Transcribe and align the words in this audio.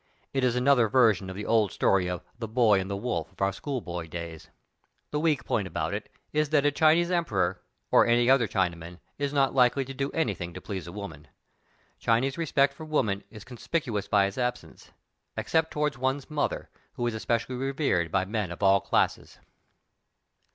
It 0.33 0.43
is 0.43 0.55
another 0.55 0.89
version 0.89 1.29
of 1.29 1.35
the 1.35 1.45
old 1.45 1.71
story 1.71 2.09
of 2.09 2.23
"The 2.39 2.47
Boy 2.47 2.79
and 2.79 2.89
the 2.89 2.97
Wolf'' 2.97 3.33
of 3.33 3.39
our 3.39 3.53
school 3.53 3.81
boy 3.81 4.07
days. 4.07 4.49
The 5.11 5.19
weak 5.19 5.45
point 5.45 5.67
about 5.67 5.93
it 5.93 6.09
is 6.33 6.49
that 6.49 6.65
a 6.65 6.71
Chinese 6.71 7.11
emperor, 7.11 7.61
or 7.91 8.07
any 8.07 8.27
other 8.27 8.47
Chinaman, 8.47 8.97
is 9.19 9.31
not 9.31 9.53
likely 9.53 9.85
to 9.85 9.93
do 9.93 10.09
anything 10.09 10.55
to 10.55 10.59
please 10.59 10.85
a 10.85 10.85
THE 10.85 10.93
GREAT 10.93 10.97
WALL 11.01 11.05
OF 11.05 11.11
CHINA. 11.11 11.27
189 12.05 12.15
woman. 12.15 12.23
Chinese 12.23 12.37
respect 12.39 12.73
for 12.73 12.83
woman 12.83 13.23
is 13.29 13.45
conspicu 13.45 13.95
ous 13.95 14.07
by 14.07 14.25
its 14.25 14.39
absence, 14.39 14.89
except 15.37 15.69
toward 15.69 15.95
one's 15.97 16.31
mother, 16.31 16.71
who 16.93 17.05
is 17.05 17.13
especially 17.13 17.53
revered 17.53 18.11
by 18.11 18.25
men 18.25 18.51
of 18.51 18.63
all 18.63 18.81
classes. 18.81 19.37